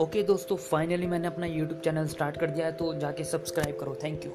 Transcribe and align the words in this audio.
Okay 0.00 0.22
दोस्तों 0.22 0.56
finally 0.56 1.06
मैंने 1.06 1.26
अपना 1.26 1.46
यूट्यूब 1.46 1.80
चैनल 1.80 2.06
स्टार्ट 2.08 2.36
कर 2.36 2.50
दिया 2.50 2.66
है 2.66 2.72
तो 2.72 2.92
जाके 2.94 3.24
सब्सक्राइब 3.24 3.76
करो. 3.80 3.94
Thank 4.02 4.24
you 4.26 4.32